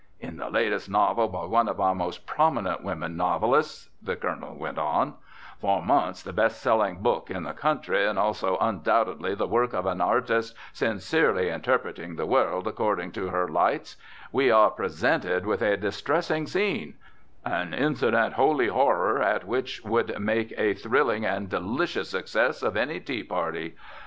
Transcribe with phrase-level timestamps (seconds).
[0.19, 4.79] "In the latest novel by one of our most prominent women novelists," the Colonel went
[4.79, 5.13] on,
[5.59, 9.85] "for months the best selling book in the country, and also undoubtedly the work of
[9.85, 13.95] an artist sincerely interpreting the world according to her lights,
[14.31, 16.95] we are presented with a distressing scene,
[17.45, 22.99] an incident holy horror at which would make a thrilling and delicious success of any
[22.99, 23.75] tea party.